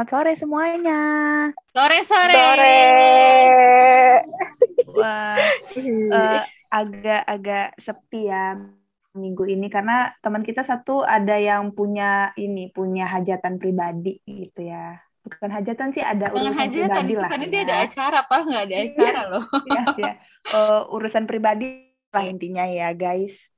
selamat 0.00 0.16
sore 0.16 0.32
semuanya. 0.32 1.00
Sore 1.68 2.00
sore. 2.08 2.32
Sore. 2.32 2.80
Wah, 4.96 5.36
eh, 5.76 6.40
agak-agak 6.72 7.76
sepi 7.76 8.32
ya 8.32 8.56
minggu 9.12 9.44
ini 9.44 9.68
karena 9.68 10.16
teman 10.24 10.40
kita 10.40 10.64
satu 10.64 11.04
ada 11.04 11.36
yang 11.36 11.76
punya 11.76 12.32
ini 12.40 12.72
punya 12.72 13.12
hajatan 13.12 13.60
pribadi 13.60 14.24
gitu 14.24 14.72
ya. 14.72 14.96
Bukan 15.20 15.52
hajatan 15.52 15.92
sih 15.92 16.00
ada 16.00 16.32
Jangan 16.32 16.48
urusan 16.48 16.56
hajatan, 16.56 16.80
pribadi 16.80 17.12
itu 17.12 17.20
lah. 17.20 17.28
kan 17.28 17.40
ya. 17.44 17.48
dia 17.52 17.60
ada 17.68 17.76
acara, 17.84 18.16
apa 18.24 18.36
nggak 18.40 18.62
ada 18.64 18.72
Iya. 18.80 18.84
acara 18.88 19.20
loh. 19.28 19.44
Ya, 19.68 19.82
ya. 20.00 20.12
Eh, 20.48 20.80
urusan 20.96 21.24
pribadi 21.28 21.92
lah 22.16 22.24
intinya 22.24 22.64
ya 22.64 22.88
guys. 22.96 23.52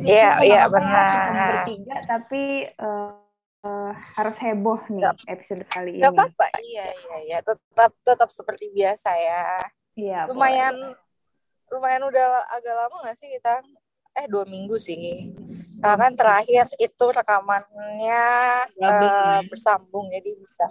Iya, 0.00 0.40
iya 0.48 0.64
benar. 0.72 1.60
bertiga 1.60 1.96
tapi 2.08 2.72
eh, 2.72 3.21
eh, 3.62 3.92
harus 4.18 4.36
heboh 4.42 4.78
nih 4.90 5.06
Nggak- 5.06 5.26
episode 5.30 5.62
kali 5.70 5.90
ini. 5.98 6.02
Gak 6.02 6.12
apa-apa. 6.12 6.46
Iya, 6.58 6.86
iya, 6.90 7.16
iya. 7.22 7.38
Tetap 7.40 7.92
tetap 8.02 8.28
seperti 8.28 8.74
biasa 8.74 9.10
ya. 9.14 9.62
Iya, 9.94 10.18
Lumayan 10.26 10.74
boleh. 10.74 10.98
lumayan 11.72 12.02
udah 12.04 12.26
agak 12.52 12.74
lama 12.76 12.96
gak 13.06 13.16
sih 13.16 13.28
kita? 13.32 13.64
Eh 14.12 14.28
dua 14.28 14.44
minggu 14.44 14.76
sih. 14.76 15.32
Karena 15.80 15.96
kan 15.96 16.12
terakhir 16.12 16.68
itu 16.76 17.04
rekamannya 17.08 18.24
ya. 18.76 19.40
bersambung 19.48 20.12
jadi 20.12 20.36
bisa. 20.36 20.68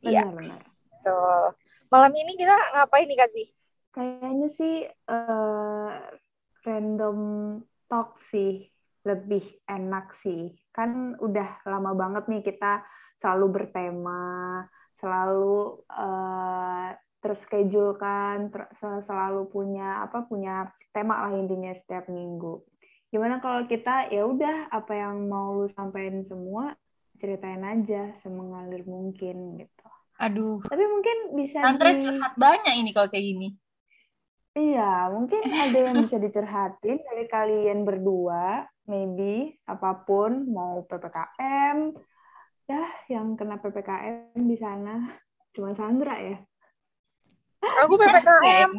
Iya, 0.00 0.24
Benar-benar. 0.24 0.64
betul. 0.64 1.42
Malam 1.92 2.12
ini 2.16 2.32
kita 2.40 2.56
ngapain 2.72 3.04
nih 3.04 3.18
Kak? 3.20 3.30
Kayaknya 3.90 4.48
sih 4.48 4.74
eh, 4.88 5.90
random 6.64 7.18
talk 7.84 8.16
sih 8.22 8.70
lebih 9.08 9.42
enak 9.68 10.12
sih. 10.22 10.52
Kan 10.76 11.16
udah 11.20 11.64
lama 11.68 11.90
banget 11.96 12.24
nih 12.30 12.42
kita 12.44 12.84
selalu 13.20 13.46
bertema, 13.56 14.64
selalu 15.00 15.80
eh, 15.90 16.88
terschedule 17.20 17.92
kan, 18.00 18.36
ter- 18.52 18.70
sel- 18.78 19.04
selalu 19.04 19.40
punya 19.52 20.04
apa 20.04 20.24
punya 20.24 20.68
tema 20.94 21.14
lah 21.28 21.32
intinya 21.36 21.72
setiap 21.76 22.08
minggu. 22.08 22.64
Gimana 23.12 23.42
kalau 23.44 23.66
kita 23.66 24.08
ya 24.14 24.22
udah 24.24 24.70
apa 24.70 24.92
yang 24.94 25.26
mau 25.28 25.58
lu 25.58 25.66
sampaikan 25.68 26.22
semua 26.24 26.72
ceritain 27.20 27.60
aja 27.66 28.14
semengalir 28.22 28.82
mungkin 28.88 29.60
gitu. 29.60 29.86
Aduh, 30.26 30.60
Tapi 30.70 30.84
mungkin 30.86 31.16
bisa 31.40 31.60
Sandra 31.60 31.90
di 31.90 31.98
curhat 32.02 32.32
banyak 32.44 32.74
ini 32.80 32.90
kalau 32.96 33.08
kayak 33.12 33.26
gini. 33.30 33.46
Iya, 34.58 34.82
mungkin 35.14 35.42
ada 35.62 35.78
yang 35.86 35.96
bisa 36.04 36.16
dicerhatin 36.24 36.98
dari 37.06 37.24
kalian 37.34 37.78
berdua, 37.88 38.66
maybe 38.90 39.54
apa 39.70 40.02
pun, 40.02 40.50
mau 40.50 40.82
PPKM, 40.82 41.94
ya 42.66 42.82
yang 43.06 43.38
kena 43.38 43.62
PPKM 43.62 44.34
di 44.34 44.56
sana 44.58 45.14
cuma 45.54 45.70
Sandra 45.78 46.18
ya. 46.18 46.38
Aku 47.86 47.94
PPKM. 47.94 48.70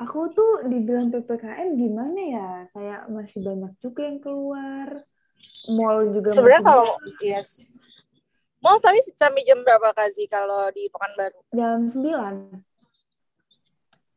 Aku 0.00 0.32
tuh 0.32 0.64
dibilang 0.64 1.12
PPKM 1.12 1.76
gimana 1.76 2.20
ya? 2.20 2.50
Kayak 2.72 3.10
masih 3.12 3.44
banyak 3.44 3.72
juga 3.84 4.00
yang 4.08 4.18
keluar. 4.22 4.88
Mall 5.68 6.10
juga 6.14 6.32
Sebenarnya 6.32 6.62
kalau 6.64 6.96
yes. 7.20 7.68
Mau 8.58 8.74
tapi 8.82 8.98
sampai 9.14 9.46
jam 9.46 9.62
berapa 9.62 9.94
Kak 9.94 10.10
Zi 10.14 10.26
kalau 10.26 10.66
di 10.74 10.90
Pekanbaru? 10.90 11.38
jam 11.54 11.86
9. 11.86 12.67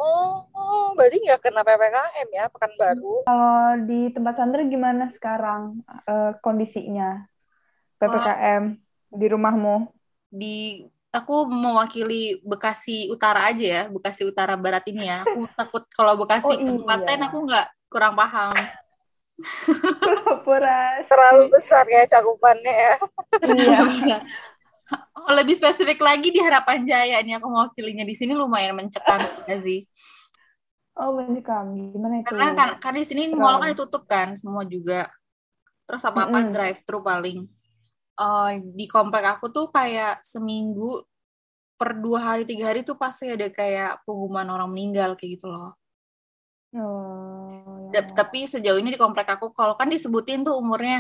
Oh, 0.02 0.50
oh, 0.58 0.86
berarti 0.98 1.22
nggak 1.22 1.46
kena 1.46 1.62
PPKM 1.62 2.30
ya 2.34 2.46
Pekanbaru? 2.50 3.22
Kalau 3.22 3.86
di 3.86 4.10
tempat 4.10 4.34
Sandra 4.34 4.66
gimana 4.66 5.06
sekarang 5.14 5.86
eh, 6.10 6.34
kondisinya? 6.42 7.22
PPKM 8.02 8.64
di 9.14 9.26
rumahmu? 9.30 9.94
Di 10.34 10.82
aku 11.14 11.46
mewakili 11.46 12.42
Bekasi 12.42 13.14
Utara 13.14 13.54
aja 13.54 13.62
ya, 13.62 13.84
Bekasi 13.94 14.26
Utara 14.26 14.58
Barat 14.58 14.82
ini 14.90 15.06
ya. 15.06 15.22
Aku 15.22 15.46
takut 15.60 15.86
kalau 15.94 16.18
Bekasi 16.18 16.50
Oh, 16.50 16.58
kabupaten 16.58 17.18
iya. 17.22 17.28
aku 17.30 17.38
nggak 17.46 17.68
kurang 17.94 18.18
paham. 18.18 18.58
Terlalu 21.06 21.44
besar 21.54 21.86
ya 21.86 22.10
cakupannya 22.10 22.74
ya. 22.74 22.96
Iya. 23.46 24.18
Oh, 25.16 25.32
lebih 25.38 25.56
spesifik 25.60 26.00
lagi 26.02 26.28
di 26.36 26.40
Harapan 26.42 26.84
Jaya 26.90 27.20
nih 27.24 27.38
aku 27.40 27.48
mewakilinya 27.52 28.04
di 28.08 28.16
sini 28.18 28.34
lumayan 28.36 28.74
mencekam 28.80 29.22
ya 29.50 29.58
sih. 29.64 29.86
Oh, 31.02 31.10
mencekam. 31.18 31.66
Gimana 31.94 32.16
itu? 32.24 32.36
Karena 32.36 32.48
kan, 32.58 32.70
kan 32.84 32.94
di 33.00 33.04
sini 33.10 33.24
mall 33.44 33.58
kan 33.62 33.70
ditutup 33.74 34.04
kan 34.14 34.28
semua 34.42 34.64
juga. 34.74 35.02
Terus 35.88 36.04
apa 36.10 36.22
apa 36.30 36.40
Mm-mm. 36.40 36.54
drive 36.54 36.80
thru 36.88 37.00
paling. 37.10 37.40
Eh, 38.26 38.52
di 38.80 38.86
komplek 38.96 39.26
aku 39.34 39.46
tuh 39.56 39.68
kayak 39.78 40.14
seminggu 40.34 40.92
per 41.80 41.92
dua 42.04 42.20
hari 42.36 42.44
tiga 42.50 42.66
hari 42.72 42.82
tuh 42.90 42.98
pasti 43.04 43.26
ada 43.36 43.48
kayak 43.60 43.92
pengumuman 44.06 44.48
orang 44.56 44.70
meninggal 44.74 45.12
kayak 45.20 45.32
gitu 45.40 45.48
loh. 45.54 45.70
Oh, 46.76 47.96
ya. 47.96 48.02
Tapi 48.20 48.40
sejauh 48.52 48.80
ini 48.82 48.90
di 48.96 49.00
komplek 49.04 49.28
aku 49.36 49.48
kalau 49.58 49.74
kan 49.80 49.88
disebutin 49.94 50.40
tuh 50.48 50.56
umurnya. 50.62 51.00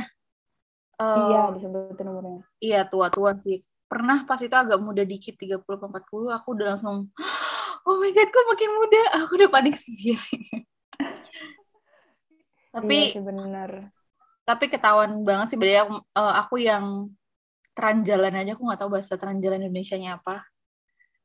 eh, 1.00 1.22
Iya, 1.22 1.42
disebutin 1.56 2.08
umurnya. 2.12 2.40
Iya 2.66 2.80
tua-tua 2.92 3.32
sih. 3.44 3.58
Pernah 3.92 4.24
pas 4.24 4.40
itu 4.40 4.56
agak 4.56 4.80
muda 4.80 5.04
dikit 5.04 5.36
30 5.36 5.76
40 5.76 6.32
aku 6.32 6.48
udah 6.56 6.66
langsung 6.76 7.12
oh 7.84 7.96
my 8.00 8.12
god 8.16 8.30
kok 8.32 8.48
makin 8.48 8.72
muda. 8.72 9.02
Aku 9.20 9.36
udah 9.36 9.50
panik 9.52 9.76
sendiri. 9.76 10.24
Tapi 12.72 12.96
Iya 13.12 13.20
sih 13.20 13.24
bener. 13.24 13.92
tapi 14.48 14.72
ketahuan 14.72 15.22
banget 15.28 15.54
sih 15.54 15.58
berarti 15.60 15.80
aku, 15.84 15.96
eh, 16.02 16.34
aku 16.40 16.56
yang 16.60 16.86
teranjalan 17.76 18.36
aja 18.36 18.52
aku 18.56 18.64
nggak 18.68 18.80
tahu 18.80 18.92
bahasa 18.96 19.14
teranjalan 19.20 19.68
Indonesia-nya 19.68 20.20
apa. 20.20 20.44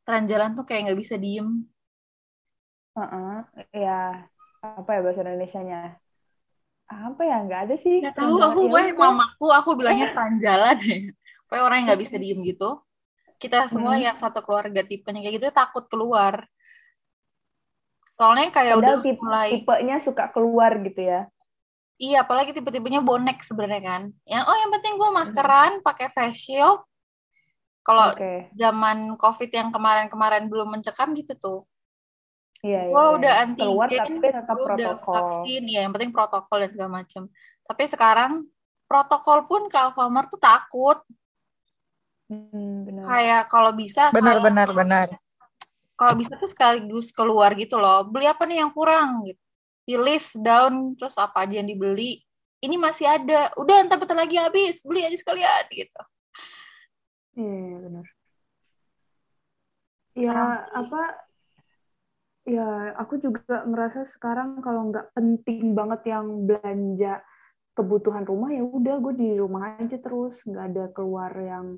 Teranjalan 0.07 0.59
tuh 0.59 0.67
kayak 0.67 0.91
nggak 0.91 1.01
bisa 1.01 1.15
diem. 1.19 1.67
Heeh. 2.99 3.35
Iya. 3.75 4.27
Apa 4.63 4.91
ya 4.91 5.01
bahasa 5.07 5.23
Indonesianya? 5.23 5.81
Apa 6.87 7.23
ya? 7.23 7.37
Nggak 7.47 7.61
ada 7.67 7.75
sih. 7.79 7.99
Nggak 8.03 8.15
tahu 8.19 8.35
aku 8.43 8.61
ya 8.71 8.91
udah. 8.91 8.99
mamaku 8.99 9.47
aku 9.55 9.71
bilangnya 9.79 10.11
teranjalan 10.11 10.77
ya. 10.83 10.99
Pokoknya 11.47 11.63
orang 11.63 11.77
yang 11.81 11.87
nggak 11.91 12.03
bisa 12.03 12.17
diem 12.19 12.41
gitu. 12.43 12.71
Kita 13.37 13.69
semua 13.71 13.95
Hmm. 13.95 14.05
yang 14.13 14.17
satu 14.19 14.41
keluarga 14.43 14.83
tipenya 14.83 15.21
kayak 15.23 15.35
gitu 15.39 15.47
takut 15.55 15.85
keluar. 15.87 16.47
Soalnya 18.17 18.49
kayak 18.49 18.81
Padahal 18.81 18.97
udah 18.99 19.05
tipe, 19.05 19.21
mulai 19.21 19.49
tipenya 19.61 19.97
suka 20.01 20.25
keluar 20.33 20.73
gitu 20.81 21.01
ya. 21.05 21.29
Iya, 21.97 22.25
apalagi 22.29 22.53
tipe-tipenya 22.53 23.01
bonek 23.01 23.41
sebenarnya 23.45 23.83
kan. 23.85 24.03
Yang 24.29 24.43
oh 24.49 24.57
yang 24.57 24.71
penting 24.73 24.95
gue 25.01 25.11
maskeran, 25.13 25.73
pakai 25.81 26.13
face 26.13 26.49
shield. 26.49 26.85
Kalau 27.81 28.13
Oke. 28.13 28.51
zaman 28.57 29.15
COVID 29.17 29.51
yang 29.53 29.69
kemarin-kemarin 29.71 30.51
belum 30.51 30.77
mencekam 30.77 31.15
gitu 31.15 31.33
tuh. 31.39 31.61
Iya, 32.65 32.89
iya. 32.89 32.93
Gue 32.93 33.01
iya. 33.05 33.15
udah 33.21 33.33
antigen, 33.47 33.69
Keluar 33.73 33.89
tapi 33.89 34.13
tetap 34.21 34.57
udah 34.57 34.65
protokol. 34.67 35.15
vaksin. 35.15 35.63
Iya, 35.65 35.81
yang 35.87 35.93
penting 35.95 36.11
protokol 36.13 36.59
dan 36.65 36.71
segala 36.73 36.91
macem. 37.01 37.23
Tapi 37.65 37.83
sekarang 37.89 38.33
protokol 38.89 39.39
pun 39.47 39.63
ke 39.69 39.77
Alfamart 39.77 40.29
tuh 40.33 40.41
takut. 40.41 40.99
Hmm, 42.27 42.83
benar. 42.83 43.03
Kayak 43.07 43.43
kalau 43.47 43.71
bisa 43.71 44.11
Benar, 44.11 44.39
saya- 44.39 44.45
benar, 44.45 44.69
benar. 44.75 45.09
kalau 45.95 46.15
bisa 46.19 46.35
tuh 46.37 46.51
sekaligus 46.51 47.09
keluar 47.09 47.55
gitu 47.55 47.79
loh. 47.79 48.05
Beli 48.05 48.27
apa 48.27 48.45
nih 48.45 48.61
yang 48.61 48.75
kurang 48.75 49.25
gitu. 49.25 49.41
Di 49.87 49.95
list 49.95 50.37
down 50.43 50.99
terus 50.99 51.15
apa 51.17 51.47
aja 51.47 51.63
yang 51.63 51.71
dibeli. 51.71 52.21
Ini 52.59 52.75
masih 52.77 53.07
ada. 53.07 53.55
Udah 53.55 53.87
ntar 53.87 54.03
bentar 54.03 54.19
lagi 54.19 54.35
habis. 54.37 54.83
Beli 54.83 55.07
aja 55.07 55.15
sekalian 55.15 55.65
gitu. 55.71 56.01
Iya, 57.37 57.55
iya, 57.55 57.77
benar. 57.81 58.07
Ya, 60.17 60.41
apa 60.73 61.03
ya 62.47 62.69
aku 62.97 63.19
juga 63.19 63.67
ngerasa 63.67 64.07
sekarang 64.09 64.63
kalau 64.63 64.89
nggak 64.89 65.13
penting 65.13 65.75
banget 65.75 66.15
yang 66.15 66.47
belanja 66.47 67.21
kebutuhan 67.77 68.25
rumah 68.25 68.49
ya 68.49 68.65
udah 68.65 68.97
gue 69.03 69.15
di 69.19 69.31
rumah 69.37 69.77
aja 69.77 69.99
terus 70.01 70.41
nggak 70.47 70.65
ada 70.73 70.85
keluar 70.97 71.29
yang 71.37 71.77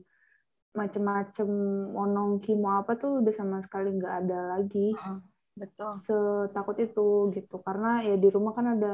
macem-macem 0.80 1.48
mau 1.94 2.06
nongki 2.14 2.50
mau 2.62 2.72
apa 2.80 2.92
tuh 3.00 3.10
udah 3.20 3.34
sama 3.40 3.56
sekali 3.64 3.88
nggak 3.98 4.14
ada 4.26 4.36
lagi. 4.58 4.78
Heeh, 4.92 5.20
Betul. 5.60 5.94
setakut 6.04 6.76
itu 6.84 7.00
gitu 7.36 7.54
karena 7.66 7.86
ya 8.08 8.14
di 8.22 8.28
rumah 8.34 8.52
kan 8.58 8.66
ada 8.74 8.88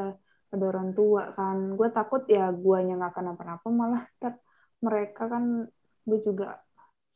ada 0.53 0.65
orang 0.73 0.89
tua 0.99 1.23
kan. 1.37 1.57
Gue 1.79 1.89
takut 1.97 2.23
ya 2.35 2.41
guanya 2.63 2.93
nggak 2.99 3.15
kenapa-napa 3.19 3.67
malah 3.81 4.03
ntar 4.19 4.35
mereka 4.87 5.23
kan 5.33 5.45
gue 6.09 6.19
juga 6.27 6.45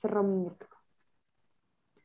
serem 0.01 0.29
gitu. 0.49 0.65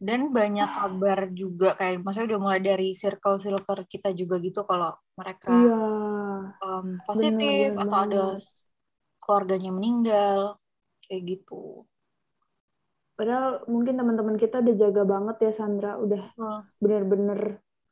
Dan 0.07 0.21
banyak 0.37 0.69
kabar 0.77 1.19
juga 1.41 1.67
kayak 1.79 2.03
maksudnya 2.03 2.35
udah 2.35 2.41
mulai 2.43 2.61
dari 2.69 2.87
circle-circle 3.01 3.87
kita 3.93 4.09
juga 4.19 4.35
gitu 4.43 4.59
kalau 4.69 4.91
mereka 5.15 5.49
iya. 5.53 5.73
em, 6.63 6.87
positif 7.07 7.67
bener 7.67 7.77
atau 7.83 7.97
ada 8.05 8.23
keluarganya 9.21 9.71
meninggal 9.77 10.39
kayak 11.05 11.21
gitu. 11.31 11.85
Padahal 13.13 13.61
mungkin 13.69 13.93
teman-teman 13.93 14.35
kita 14.41 14.65
udah 14.65 14.75
jaga 14.75 15.03
banget 15.05 15.35
ya 15.45 15.51
Sandra, 15.53 16.01
udah 16.01 16.33
Betul. 16.33 16.57
bener-bener 16.81 17.39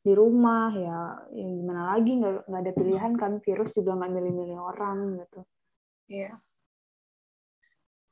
di 0.02 0.14
rumah 0.18 0.74
ya, 0.74 1.22
ya 1.30 1.46
gimana 1.46 1.94
lagi 1.94 2.12
nggak 2.18 2.50
nggak 2.50 2.62
ada 2.66 2.74
pilihan 2.74 3.14
kan 3.22 3.38
virus 3.38 3.70
juga 3.78 3.94
nggak 4.02 4.12
milih-milih 4.18 4.58
orang 4.58 4.98
gitu. 5.22 5.40
Iya. 6.10 6.42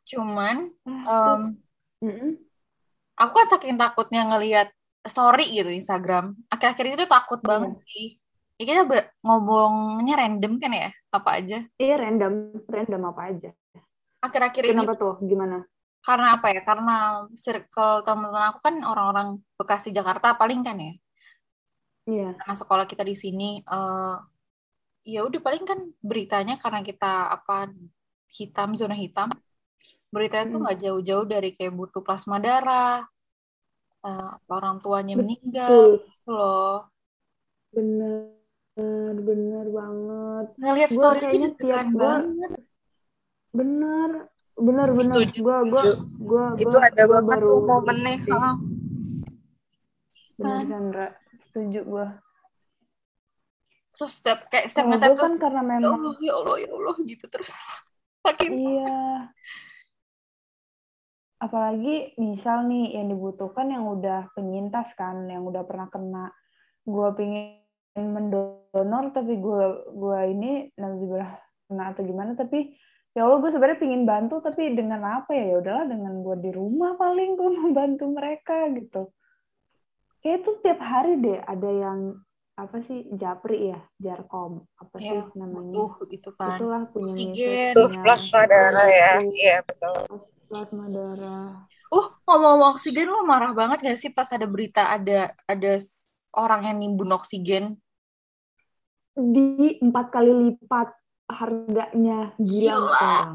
Cuman 0.06 0.70
terus, 0.86 1.42
mm-mm. 2.06 2.30
aku 3.18 3.34
kan 3.34 3.48
saking 3.50 3.82
takutnya 3.82 4.22
ngelihat 4.30 4.70
story 5.02 5.50
gitu 5.50 5.74
Instagram. 5.74 6.38
Akhir-akhir 6.54 6.86
ini 6.94 6.96
tuh 7.02 7.10
takut 7.10 7.42
Iya. 7.42 7.48
banget 7.50 7.74
sih. 7.90 8.08
Ya 8.60 8.64
kita 8.86 9.08
ngomongnya 9.24 10.20
random 10.20 10.60
kan 10.62 10.72
ya, 10.76 10.92
apa 11.16 11.30
aja. 11.42 11.64
Iya 11.80 11.96
random, 11.96 12.34
random 12.68 13.02
apa 13.08 13.22
aja. 13.34 13.50
Akhir-akhir 14.20 14.64
ini 14.68 14.84
Kenapa 14.84 15.00
tuh? 15.00 15.16
Gimana? 15.24 15.64
Karena 16.10 16.28
apa 16.36 16.48
ya? 16.56 16.62
Karena 16.70 16.94
circle 17.46 17.94
teman-teman 18.06 18.46
aku 18.50 18.60
kan 18.68 18.76
orang-orang 18.92 19.28
Bekasi 19.60 19.90
Jakarta 19.98 20.28
paling 20.42 20.60
kan 20.68 20.78
ya. 20.86 20.92
Iya. 22.08 22.36
Karena 22.40 22.56
sekolah 22.62 22.86
kita 22.92 23.04
di 23.10 23.16
sini 23.24 23.50
eh 23.76 24.16
ya 25.14 25.20
udah 25.28 25.42
paling 25.48 25.64
kan 25.70 25.80
beritanya 26.10 26.56
karena 26.64 26.80
kita 26.90 27.12
apa 27.36 27.56
hitam 28.38 28.70
zona 28.80 28.96
hitam. 29.04 29.30
Beritanya 30.14 30.46
tuh 30.54 30.60
Mm-mm. 30.60 30.64
nggak 30.64 30.80
jauh-jauh 30.86 31.26
dari 31.34 31.50
kayak 31.58 31.74
butuh 31.80 32.02
plasma 32.06 32.38
darah, 32.46 33.06
eh, 34.08 34.30
orang 34.56 34.76
tuanya 34.84 35.16
Betul. 35.16 35.22
meninggal 35.22 35.84
gitu 36.04 36.30
loh. 36.38 36.90
Bener, 37.76 39.14
bener 39.28 39.66
banget. 39.78 40.48
Ngelihat 40.62 40.92
Gue 40.92 40.98
story 40.98 41.20
kayaknya 41.22 41.50
itu 41.50 41.64
tiap 41.64 41.84
kan 41.98 41.98
banget. 42.02 42.52
bener, 43.58 44.30
bener, 44.60 44.88
bener. 44.94 45.18
Gue, 45.32 45.58
gue, 45.72 45.84
gue, 46.24 46.44
Itu 46.60 46.78
ada 46.78 47.04
gue 47.04 47.12
banget 47.12 47.40
baru 47.40 47.50
tuh 47.50 47.66
momennya. 47.66 48.14
Heeh. 48.20 48.56
Bener 50.40 50.40
Kan. 50.40 50.72
Sandra, 50.72 51.08
setuju 51.44 51.80
gue. 51.84 52.08
Terus 54.00 54.12
setiap 54.16 54.40
kayak 54.48 54.72
setiap 54.72 54.88
Kalau 54.88 54.96
ngetap 54.96 55.12
tuh 55.12 55.24
kan 55.28 55.34
karena 55.36 55.60
ya 55.60 55.68
memang 55.68 56.00
Allah, 56.00 56.16
ya 56.24 56.34
Allah, 56.40 56.56
ya 56.64 56.70
Allah 56.72 56.96
gitu 57.04 57.26
terus. 57.28 57.52
Saking 58.24 58.54
iya. 58.56 59.28
Apalagi 61.46 62.20
misal 62.20 62.68
nih 62.68 63.00
yang 63.00 63.12
dibutuhkan 63.12 63.72
yang 63.72 63.88
udah 63.88 64.28
penyintas 64.36 64.92
kan, 64.96 65.28
yang 65.28 65.44
udah 65.44 65.64
pernah 65.68 65.92
kena. 65.92 66.32
Gue 66.88 67.12
pengen 67.16 67.60
mendonor 68.00 69.12
tapi 69.12 69.36
gue 69.36 69.64
gue 69.92 70.20
ini 70.32 70.72
nauzubillah 70.80 71.36
kena 71.68 71.92
atau 71.92 72.04
gimana 72.08 72.32
tapi 72.40 72.80
ya 73.18 73.26
Allah 73.26 73.38
gue 73.42 73.52
sebenarnya 73.52 73.80
pengen 73.82 74.04
bantu 74.06 74.36
tapi 74.44 74.74
dengan 74.78 75.02
apa 75.02 75.32
ya 75.34 75.54
ya 75.54 75.56
udahlah 75.62 75.86
dengan 75.90 76.14
gue 76.22 76.36
di 76.40 76.52
rumah 76.54 76.94
paling 76.96 77.36
gue 77.36 77.50
membantu 77.64 78.06
mereka 78.10 78.70
gitu 78.76 79.10
kayak 80.22 80.44
itu 80.46 80.52
tiap 80.62 80.80
hari 80.84 81.18
deh 81.20 81.40
ada 81.42 81.70
yang 81.70 82.00
apa 82.60 82.84
sih 82.84 83.08
japri 83.16 83.72
ya 83.72 83.80
jarkom 84.04 84.68
apa 84.76 84.96
sih 85.00 85.16
ya 85.16 85.32
namanya 85.32 85.80
butuh 85.80 86.12
gitu 86.12 86.30
kan. 86.36 86.60
itulah 86.60 86.84
punya. 86.92 87.16
Tuh 87.72 87.88
punya 87.88 88.04
plasma 88.04 88.42
darah 88.52 88.90
ya. 88.92 89.12
Iya 89.24 89.58
betul. 89.64 89.96
plas- 90.12 90.36
plasma 90.52 90.86
darah 90.92 91.72
Uh, 91.90 92.06
ngomong-ngomong 92.30 92.78
oksigen 92.78 93.10
lu 93.10 93.26
marah 93.26 93.50
banget 93.50 93.82
gak 93.82 93.98
sih 93.98 94.14
pas 94.14 94.30
ada 94.30 94.46
berita 94.46 94.94
ada 94.94 95.34
ada 95.50 95.82
orang 96.38 96.70
yang 96.70 96.78
nimbun 96.86 97.10
oksigen? 97.18 97.82
di 99.20 99.76
empat 99.84 100.16
kali 100.16 100.32
lipat 100.32 100.96
harganya 101.30 102.34
gila 102.36 102.74
Gila. 102.74 102.76
orang 102.82 103.32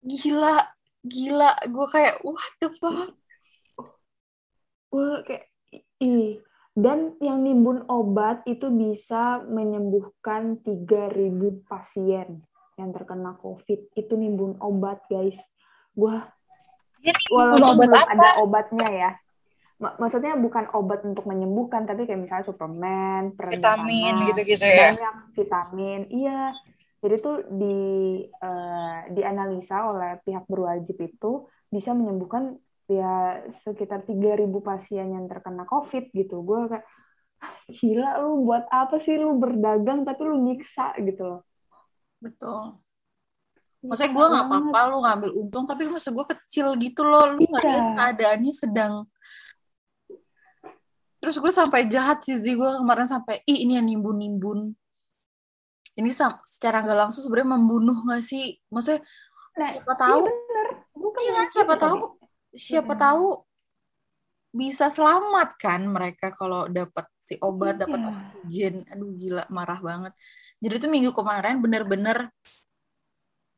Gila, 0.00 0.56
gila. 1.04 1.50
Gue 1.68 1.86
kayak 1.92 2.24
what 2.24 2.40
the 2.56 2.72
fuck? 2.80 3.12
gue 4.90 5.10
kayak 5.22 5.46
ih 6.02 6.42
dan 6.74 7.14
yang 7.22 7.46
nimbun 7.46 7.86
obat 7.86 8.42
itu 8.42 8.66
bisa 8.72 9.38
menyembuhkan 9.46 10.58
3000 10.66 11.62
pasien 11.68 12.42
yang 12.74 12.90
terkena 12.90 13.38
covid 13.38 13.86
itu 13.94 14.12
nimbun 14.16 14.58
obat 14.58 14.98
guys 15.06 15.38
gue 15.94 16.16
walaupun 17.30 17.62
obat 17.70 17.86
belum 17.86 18.02
apa? 18.02 18.12
ada 18.18 18.28
obatnya 18.42 18.88
ya 18.90 19.10
Ma- 19.80 19.96
maksudnya 19.96 20.34
bukan 20.36 20.68
obat 20.74 21.06
untuk 21.06 21.24
menyembuhkan 21.24 21.86
tapi 21.86 22.04
kayak 22.04 22.26
misalnya 22.26 22.44
suplemen 22.44 23.32
Vitamin 23.38 24.26
gitu-gitu 24.28 24.66
ya. 24.66 24.92
banyak 24.92 25.16
vitamin 25.38 26.00
iya 26.10 26.50
jadi 27.00 27.16
tuh 27.18 27.36
di 27.50 27.76
eh, 28.24 28.98
dianalisa 29.10 29.88
oleh 29.88 30.10
pihak 30.20 30.44
berwajib 30.46 30.96
itu 31.00 31.48
bisa 31.68 31.90
menyembuhkan 31.92 32.56
ya 32.86 33.40
sekitar 33.64 34.02
3000 34.02 34.60
pasien 34.60 35.14
yang 35.14 35.24
terkena 35.26 35.62
covid 35.64 36.10
gitu 36.10 36.42
gue 36.42 36.60
kayak 36.68 36.86
"Ah, 37.40 37.56
gila 37.70 38.20
lu 38.20 38.44
buat 38.44 38.66
apa 38.68 38.98
sih 38.98 39.16
lu 39.16 39.38
berdagang 39.38 40.02
tapi 40.02 40.20
lu 40.26 40.36
nyiksa 40.42 40.92
gitu 41.00 41.22
loh 41.24 41.40
Betul. 42.20 42.76
Nyiksa 43.80 43.88
Maksudnya 43.88 44.12
gue 44.12 44.26
nggak 44.28 44.44
banget. 44.44 44.72
apa-apa 44.76 44.90
lu 44.92 44.96
ngambil 45.00 45.30
untung, 45.40 45.64
tapi 45.64 45.82
maksud 45.88 46.12
gue 46.12 46.26
kecil 46.36 46.66
gitu 46.76 47.00
loh. 47.00 47.32
Lu 47.32 47.48
nggak 47.48 47.64
Iya. 47.64 47.70
lihat 47.72 47.86
keadaannya 47.96 48.52
sedang. 48.52 48.92
Terus 51.16 51.36
gue 51.40 51.48
sampai 51.48 51.88
jahat 51.88 52.20
sih. 52.20 52.36
Gue 52.36 52.70
kemarin 52.76 53.08
sampai, 53.08 53.40
ih 53.48 53.64
ini 53.64 53.80
yang 53.80 53.88
nimbun-nimbun. 53.88 54.76
Ini 56.00 56.10
sam- 56.10 56.40
secara 56.48 56.80
nggak 56.80 56.96
langsung 56.96 57.20
sebenarnya 57.20 57.60
membunuh 57.60 57.98
nggak 58.08 58.24
sih? 58.24 58.56
Maksudnya 58.72 59.04
Nah, 59.50 59.66
siapa 59.68 59.92
tahu, 59.92 60.24
iya 60.24 60.30
bener 60.32 60.66
bukan 60.96 61.20
iya 61.20 61.32
kan? 61.36 61.46
Siapa 61.52 61.74
itu 61.76 61.82
tahu, 61.84 61.96
tadi. 62.00 62.56
siapa 62.56 62.92
Mm-mm. 62.96 63.02
tahu 63.04 63.26
bisa 64.50 64.86
selamat 64.90 65.48
kan 65.60 65.80
mereka 65.86 66.32
kalau 66.32 66.66
dapat 66.66 67.04
si 67.20 67.36
obat, 67.38 67.76
dapat 67.78 68.00
Iya. 68.00 68.08
oksigen. 68.10 68.74
Aduh 68.88 69.12
gila, 69.14 69.44
marah 69.52 69.78
banget. 69.78 70.12
Jadi 70.58 70.74
tuh 70.80 70.90
minggu 70.90 71.12
kemarin 71.12 71.60
bener-bener 71.60 72.32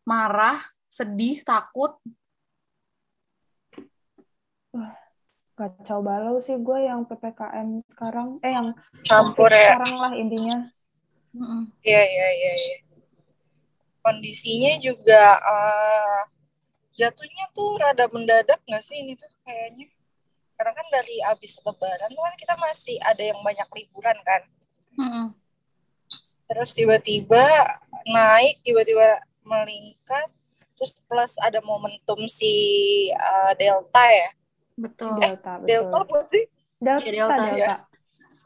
marah, 0.03 0.59
sedih, 0.91 1.41
takut. 1.47 1.94
kacau 5.53 6.00
balau 6.00 6.41
sih 6.41 6.56
gue 6.59 6.89
yang 6.89 7.05
ppkm 7.05 7.85
sekarang 7.93 8.41
eh 8.41 8.56
yang 8.56 8.73
Campur 9.05 9.53
ya. 9.53 9.77
sekarang 9.77 9.94
lah 10.00 10.12
intinya. 10.17 10.59
Iya 11.82 12.02
iya 12.02 12.29
iya. 12.37 12.52
iya. 12.61 12.76
Kondisinya 14.02 14.73
juga 14.82 15.38
eh, 15.38 16.20
jatuhnya 16.99 17.46
tuh 17.56 17.79
rada 17.81 18.06
mendadak 18.12 18.61
nggak 18.69 18.84
sih 18.84 19.01
ini 19.01 19.17
tuh 19.17 19.31
kayaknya? 19.46 19.89
Karena 20.58 20.72
kan 20.77 20.86
dari 20.93 21.17
abis 21.27 21.58
lebaran 21.65 22.10
tuh 22.12 22.22
kan 22.22 22.34
kita 22.36 22.55
masih 22.60 22.96
ada 23.01 23.22
yang 23.22 23.41
banyak 23.41 23.69
liburan 23.72 24.19
kan. 24.22 24.43
Mm-mm. 24.98 25.27
Terus 26.51 26.70
tiba-tiba 26.77 27.43
naik, 28.05 28.60
tiba-tiba 28.60 29.24
meningkat. 29.46 30.29
Terus 30.77 30.98
plus 31.06 31.39
ada 31.39 31.62
momentum 31.62 32.27
si 32.29 32.53
eh, 33.08 33.53
Delta 33.56 34.05
ya. 34.10 34.31
Betul. 34.77 35.20
delta 35.20 35.53
Delta 35.62 36.01
betul 36.01 36.03
apa 36.03 36.19
sih? 36.32 36.44
delta 36.82 37.03
Iya, 37.06 37.10
Delta, 37.15 37.34
delta, 37.39 37.56
ya. 37.56 37.69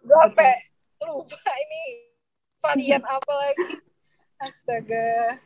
Gue 0.05 0.16
sampai 0.23 0.52
lupa 1.07 1.50
ini 1.55 1.83
varian 2.73 3.02
apa 3.06 3.32
lagi. 3.32 3.75
Astaga. 4.37 5.40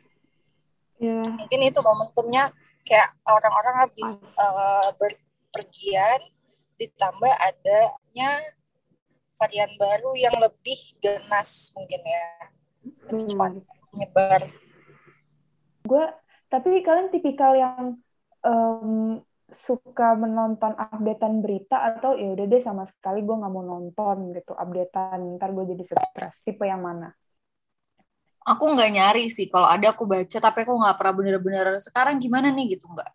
ya 1.01 1.17
mungkin 1.25 1.59
itu 1.65 1.79
momentumnya 1.81 2.53
kayak 2.85 3.17
orang-orang 3.25 3.89
habis 3.89 4.21
eh, 4.21 4.87
berpergian 4.99 6.21
ditambah 6.77 7.33
adanya 7.41 8.37
varian 9.37 9.71
baru 9.81 10.13
yang 10.13 10.37
lebih 10.37 10.77
ganas 11.01 11.73
mungkin 11.73 12.01
ya. 12.05 12.27
Lebih 13.09 13.23
cepat 13.29 13.51
benar 13.57 13.77
menyebar. 13.91 14.41
Gue 15.85 16.05
tapi 16.51 16.83
kalian 16.83 17.09
tipikal 17.09 17.55
yang 17.55 17.97
em, 18.43 19.21
suka 19.51 20.15
menonton 20.15 20.73
updatean 20.79 21.43
berita 21.43 21.75
atau 21.91 22.15
ya 22.15 22.31
udah 22.35 22.45
deh 22.51 22.61
sama 22.63 22.83
sekali 22.87 23.19
gue 23.27 23.35
nggak 23.39 23.53
mau 23.53 23.63
nonton 23.63 24.17
gitu 24.35 24.51
updatean 24.55 25.19
ntar 25.37 25.49
gue 25.55 25.65
jadi 25.75 25.83
stres 25.85 26.35
tipe 26.45 26.63
yang 26.67 26.81
mana 26.83 27.11
Aku 28.51 28.63
nggak 28.73 28.91
nyari 28.95 29.25
sih. 29.35 29.45
Kalau 29.53 29.67
ada 29.75 29.87
aku 29.93 30.03
baca, 30.13 30.37
tapi 30.45 30.57
aku 30.65 30.73
nggak 30.81 30.97
pernah 30.99 31.13
bener-bener 31.19 31.65
sekarang 31.87 32.15
gimana 32.23 32.47
nih 32.57 32.65
gitu 32.77 32.85
nggak. 32.93 33.09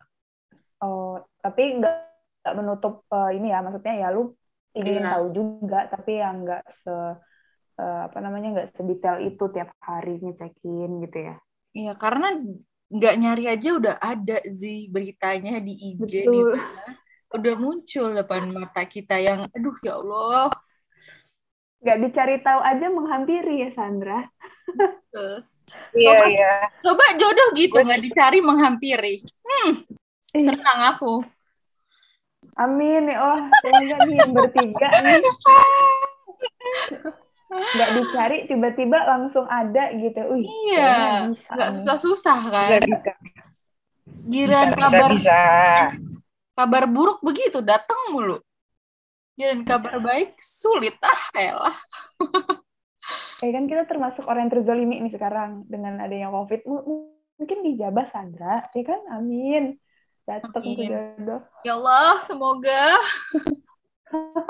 oh 0.83 1.17
tapi 1.43 1.61
nggak 1.81 2.53
menutup 2.57 2.93
eh, 3.11 3.29
ini 3.37 3.47
ya 3.53 3.59
maksudnya 3.65 3.93
ya 4.03 4.07
lu 4.15 4.33
ingin 4.77 5.03
Iya. 5.03 5.11
tahu 5.13 5.25
juga 5.33 5.77
tapi 5.89 6.11
yang 6.21 6.35
nggak 6.45 6.63
se 6.69 6.93
eh, 7.81 7.99
apa 8.07 8.17
namanya 8.25 8.47
nggak 8.61 8.69
sedetail 8.75 9.17
itu 9.25 9.43
tiap 9.55 9.69
hari 9.81 10.21
ngecekin 10.21 10.89
gitu 11.05 11.17
ya 11.33 11.35
Iya, 11.77 11.93
karena 12.03 12.27
nggak 12.87 13.15
nyari 13.19 13.51
aja 13.51 13.69
udah 13.75 13.95
ada 13.99 14.39
sih 14.47 14.87
beritanya 14.87 15.59
di 15.59 15.75
IG 15.91 15.99
di 15.99 16.23
betul 16.23 16.55
mana. 16.55 16.95
Udah 17.27 17.53
muncul 17.59 18.15
depan 18.15 18.47
mata 18.55 18.87
kita 18.87 19.19
yang, 19.19 19.51
aduh 19.51 19.75
ya 19.83 19.99
Allah. 19.99 20.47
nggak 21.77 21.97
dicari 22.07 22.39
tahu 22.41 22.57
aja 22.63 22.87
menghampiri 22.89 23.61
ya 23.61 23.69
Sandra 23.69 24.25
Betul. 24.65 25.45
iya 25.93 26.09
Coba, 26.09 26.25
iya 26.25 26.53
coba 26.81 27.05
jodoh 27.21 27.49
gitu 27.53 27.77
nggak 27.77 28.01
dicari 28.01 28.39
menghampiri. 28.41 29.21
Ih, 30.33 30.45
Senang 30.47 30.95
aku. 30.95 31.21
amin 32.57 33.11
ya 33.11 33.17
Allah 33.21 33.45
semoga 33.61 33.95
nih 34.07 34.15
yang 34.17 34.31
bertiga 34.33 34.87
nih 35.03 35.21
nggak 37.47 37.89
dicari 38.03 38.37
tiba-tiba 38.45 38.99
langsung 39.07 39.47
ada 39.47 39.91
gitu. 39.95 40.19
Wih, 40.35 40.45
Iya, 40.71 41.31
nggak 41.31 41.69
susah-susah 41.81 42.37
kan. 42.51 42.69
bisa 42.83 42.83
bisa 42.83 43.11
Giliran 44.27 44.69
bisa, 44.75 44.83
kabar 44.83 45.09
bisa. 45.11 45.39
kabar 46.57 46.83
buruk 46.91 47.19
begitu 47.23 47.63
datang 47.63 48.11
mulu. 48.11 48.37
Giliran 49.39 49.63
kabar 49.63 50.01
baik 50.03 50.35
sulit 50.43 50.95
ah 51.03 51.21
elah. 51.35 51.77
Ya 53.37 53.53
kan 53.53 53.69
kita 53.69 53.85
termasuk 53.85 54.25
orang 54.25 54.49
yang 54.49 54.53
terzolimi 54.57 54.97
nih 54.97 55.13
sekarang 55.13 55.61
dengan 55.69 56.01
adanya 56.01 56.33
COVID. 56.33 56.65
M- 56.65 57.13
mungkin 57.37 57.61
dijabah 57.69 58.09
Sandra, 58.09 58.65
ya 58.73 58.81
kan? 58.81 58.97
Amin. 59.13 59.77
Datang 60.25 60.65
Amin. 60.65 60.89
jodoh. 60.89 61.45
Ya 61.61 61.77
Allah, 61.77 62.17
semoga 62.25 62.97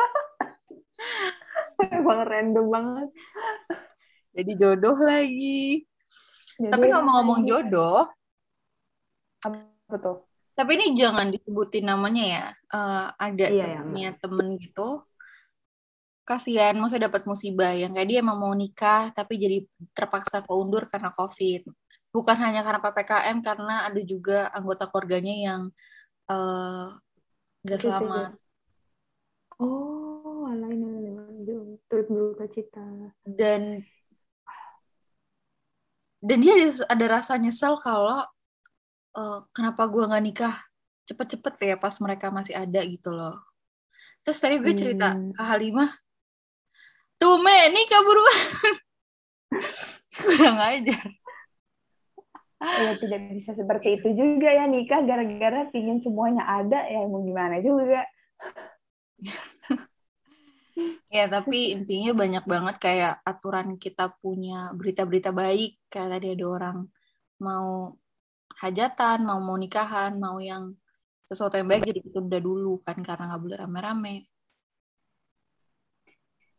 Emang 2.02 2.22
random 2.28 2.66
banget. 2.70 3.10
jadi 4.38 4.52
jodoh 4.58 4.98
lagi. 5.02 5.86
Jadi 6.58 6.74
Tapi 6.74 6.86
ngomong-ngomong 6.90 7.42
jodoh, 7.46 8.10
Apa 9.46 9.96
tuh? 10.02 10.18
tapi 10.58 10.74
ini 10.74 10.98
jangan 10.98 11.30
disebutin 11.30 11.86
namanya 11.86 12.24
ya. 12.26 12.46
Eh, 12.74 13.06
ada 13.14 13.46
Iya, 13.46 13.66
temennya 13.78 14.10
temen 14.18 14.58
gitu. 14.58 15.06
Kasihan, 16.28 16.76
masa 16.82 17.00
dapat 17.00 17.24
musibah 17.24 17.72
yang 17.72 17.96
kayak 17.96 18.10
dia 18.10 18.20
emang 18.20 18.36
mau 18.42 18.52
nikah 18.52 19.14
tapi 19.16 19.40
jadi 19.40 19.64
terpaksa 19.96 20.44
keundur 20.44 20.90
karena 20.92 21.14
COVID. 21.16 21.70
Bukan 22.12 22.36
hanya 22.42 22.66
karena 22.66 22.82
PPKM, 22.84 23.38
karena 23.46 23.76
ada 23.88 24.02
juga 24.02 24.50
anggota 24.52 24.90
keluarganya 24.90 25.36
yang 25.38 25.62
eh 26.28 26.88
gak 27.64 27.80
selamat. 27.80 28.32
Oh, 29.62 30.50
ini. 30.52 30.97
Turut 31.98 32.38
berduka 32.38 32.46
cita. 32.54 32.86
Dan 33.26 33.82
dan 36.22 36.38
dia 36.38 36.54
ada, 36.54 36.70
ada 36.94 37.06
rasa 37.10 37.42
nyesel 37.42 37.74
kalau 37.82 38.22
eh, 39.18 39.40
kenapa 39.50 39.90
gua 39.90 40.14
nggak 40.14 40.26
nikah 40.30 40.56
cepet-cepet 41.10 41.54
ya 41.66 41.76
pas 41.82 41.98
mereka 41.98 42.30
masih 42.30 42.54
ada 42.54 42.86
gitu 42.86 43.10
loh. 43.10 43.42
Terus 44.22 44.38
tadi 44.44 44.60
gue 44.60 44.74
cerita 44.76 45.16
Hmm. 45.16 45.32
ke 45.32 45.40
Halimah, 45.40 45.88
tuh 47.16 47.40
me 47.40 47.72
nikah 47.72 48.02
buruan. 48.04 48.44
Kurang 50.20 50.60
ajar. 50.60 51.08
Ya 52.60 52.92
tidak 53.00 53.22
bisa 53.32 53.56
seperti 53.56 54.02
itu 54.02 54.10
juga 54.12 54.52
ya 54.52 54.68
nikah 54.68 55.00
gara-gara 55.08 55.72
pingin 55.72 56.04
semuanya 56.04 56.44
ada 56.44 56.84
ya 56.92 57.08
mau 57.08 57.24
gimana 57.24 57.64
juga. 57.64 58.04
Ya 61.08 61.26
tapi 61.26 61.74
intinya 61.74 62.14
banyak 62.14 62.46
banget 62.46 62.76
kayak 62.78 63.14
aturan 63.26 63.82
kita 63.82 64.14
punya 64.22 64.70
berita-berita 64.78 65.34
baik. 65.34 65.82
Kayak 65.90 66.20
tadi 66.20 66.28
ada 66.38 66.46
orang 66.46 66.78
mau 67.42 67.98
hajatan, 68.62 69.26
mau 69.26 69.40
mau 69.42 69.58
nikahan, 69.58 70.18
mau 70.18 70.38
yang 70.38 70.74
sesuatu 71.26 71.60
yang 71.60 71.68
baik 71.68 71.84
jadi 71.92 72.00
ditunda 72.02 72.40
dulu 72.40 72.80
kan 72.86 72.98
karena 73.04 73.34
nggak 73.34 73.44
boleh 73.44 73.58
rame-rame. 73.60 74.16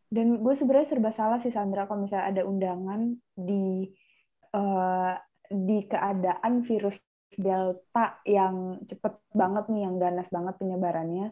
Dan 0.09 0.41
gue 0.41 0.55
sebenarnya 0.57 0.89
serba 0.89 1.13
salah 1.13 1.39
sih 1.41 1.53
Sandra 1.53 1.85
kalau 1.85 2.09
misalnya 2.09 2.27
ada 2.33 2.43
undangan 2.49 3.13
di 3.37 3.93
eh, 4.57 5.15
di 5.49 5.79
keadaan 5.85 6.65
virus 6.65 6.97
Delta 7.29 8.25
yang 8.25 8.81
cepet 8.89 9.21
banget 9.37 9.69
nih, 9.69 9.83
yang 9.85 10.01
ganas 10.01 10.29
banget 10.33 10.57
penyebarannya. 10.57 11.29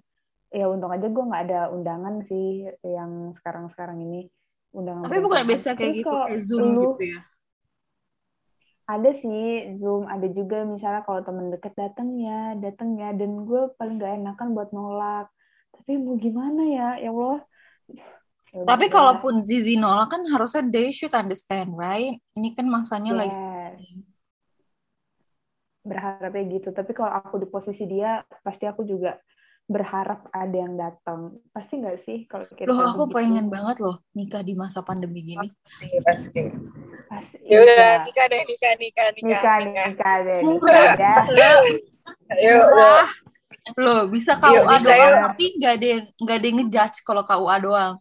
Ya 0.55 0.67
untung 0.71 0.93
aja 0.95 1.07
gue 1.11 1.25
nggak 1.27 1.43
ada 1.51 1.61
undangan 1.75 2.23
sih 2.23 2.71
yang 2.85 3.35
sekarang-sekarang 3.35 3.99
ini 4.03 4.31
undangan. 4.71 5.07
Tapi 5.11 5.19
bukan 5.21 5.43
biasa 5.47 5.69
kayak 5.75 5.79
Terus 5.81 5.99
gitu, 6.01 6.15
kayak 6.15 6.41
Zoom 6.47 6.65
lu- 6.65 6.83
gitu 6.95 7.05
ya. 7.15 7.21
Ada 8.87 9.11
sih 9.19 9.75
Zoom, 9.75 10.07
ada 10.07 10.31
juga 10.31 10.63
misalnya 10.63 11.03
kalau 11.03 11.19
temen 11.27 11.51
deket 11.51 11.75
datang 11.75 12.23
ya, 12.23 12.55
datang 12.55 12.95
ya, 12.95 13.11
dan 13.19 13.43
gue 13.43 13.67
paling 13.75 13.99
gak 13.99 14.15
enakan 14.23 14.55
buat 14.55 14.71
nolak. 14.71 15.27
Tapi 15.75 15.99
mau 15.99 16.15
gimana 16.15 16.63
ya, 16.71 16.89
ya 17.03 17.11
Allah. 17.11 17.43
Ya 18.55 18.63
Tapi 18.63 18.87
deh. 18.87 18.91
kalaupun 18.95 19.43
Zizi 19.43 19.75
nolak 19.75 20.15
kan 20.15 20.23
harusnya 20.31 20.63
they 20.71 20.95
should 20.95 21.11
understand, 21.19 21.75
right? 21.75 22.23
Ini 22.39 22.55
kan 22.55 22.71
masanya 22.71 23.13
lagi 23.19 23.35
Yes. 23.35 23.91
Berharapnya 25.87 26.43
gitu. 26.51 26.69
Tapi 26.75 26.91
kalau 26.95 27.11
aku 27.11 27.43
di 27.43 27.47
posisi 27.51 27.87
dia, 27.87 28.23
pasti 28.47 28.67
aku 28.67 28.83
juga 28.87 29.19
berharap 29.67 30.31
ada 30.31 30.55
yang 30.55 30.79
datang. 30.79 31.43
Pasti 31.51 31.83
nggak 31.83 31.99
sih 31.99 32.19
kalau 32.31 32.47
kita 32.47 32.71
Loh, 32.71 32.87
aku 32.87 33.11
begitu? 33.11 33.17
pengen 33.19 33.47
banget 33.51 33.83
loh 33.83 33.99
nikah 34.15 34.41
di 34.41 34.55
masa 34.55 34.79
pandemi 34.81 35.27
gini. 35.27 35.43
Pasti, 35.43 35.89
pasti. 36.03 36.43
Pasti. 37.11 37.37
Ya 37.43 37.59
udah, 37.63 37.75
Iya. 37.75 37.93
nikah 38.07 38.27
deh, 38.31 38.43
nikah, 38.47 38.73
nikah, 38.79 39.09
nikah. 39.11 39.27
Nikah, 39.27 39.57
nikah. 39.67 39.87
nikah 39.91 40.17
deh, 40.23 40.41
nikah 40.41 40.83
ya. 40.95 41.15
Loh, 41.35 41.61
Ayo, 42.31 42.57
udah. 42.63 43.07
loh 43.75 44.01
bisa 44.07 44.39
Yuk, 44.39 44.63
KUA 44.63 44.71
bisa 44.79 44.91
doang, 44.95 45.11
ya. 45.11 45.19
tapi 45.27 45.45
nggak 45.59 45.73
ada 45.75 45.87
yang 45.91 46.05
nggak 46.23 46.37
ada 46.39 46.47
yang 46.47 46.57
ngejudge 46.63 46.97
kalau 47.03 47.23
KUA 47.27 47.57
doang. 47.59 47.95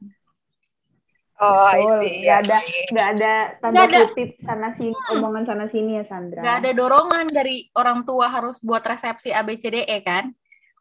Oh, 1.35 1.67
I 1.67 1.83
Betul. 1.83 1.97
see. 1.99 2.13
Nggak 2.23 2.37
I 2.37 2.43
ada, 2.45 2.57
see. 2.63 2.83
nggak 2.93 3.07
ada 3.11 3.33
tanda 3.59 3.81
ada. 3.83 3.99
kutip 4.07 4.29
sana 4.39 4.69
sini, 4.71 4.95
omongan 5.11 5.43
sana 5.43 5.65
sini 5.67 5.99
ya 5.99 6.03
Sandra. 6.05 6.39
Nggak 6.39 6.57
ada 6.63 6.69
dorongan 6.71 7.25
dari 7.33 7.67
orang 7.75 8.05
tua 8.05 8.29
harus 8.29 8.61
buat 8.63 8.85
resepsi 8.85 9.33
ABCDE 9.33 9.99
kan? 10.05 10.29